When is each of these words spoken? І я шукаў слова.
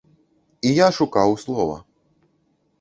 І 0.69 0.71
я 0.77 0.87
шукаў 1.01 1.37
слова. 1.45 1.77